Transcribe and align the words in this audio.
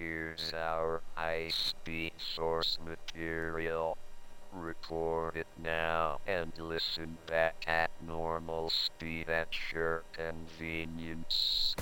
Here's 0.00 0.54
our 0.54 1.02
high-speed 1.14 2.12
source 2.16 2.78
material. 2.82 3.98
Record 4.50 5.36
it 5.36 5.46
now 5.62 6.20
and 6.26 6.54
listen 6.58 7.18
back 7.26 7.64
at 7.66 7.90
normal 8.06 8.70
speed 8.70 9.28
at 9.28 9.48
your 9.74 10.04
convenience. 10.14 11.76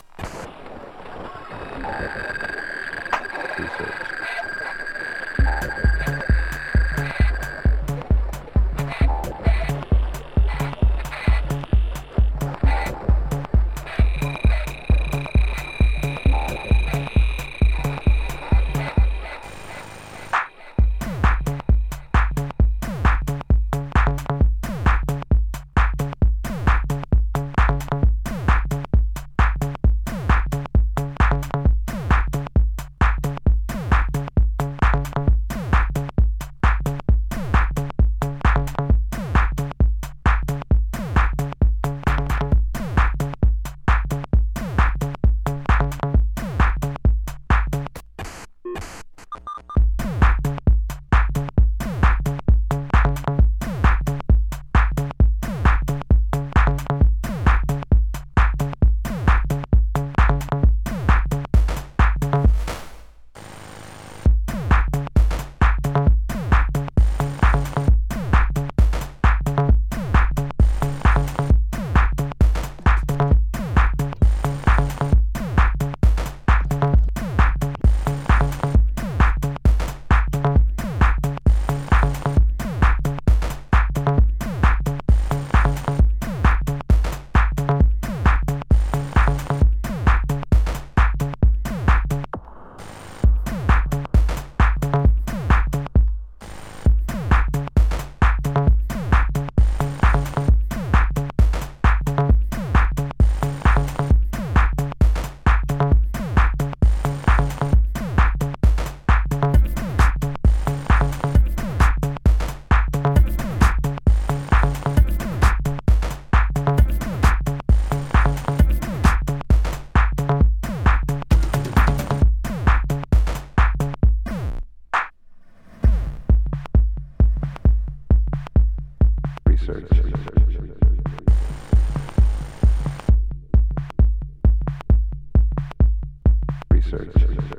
Research. 136.90 137.57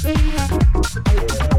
Thank 0.00 1.52
you. 1.52 1.57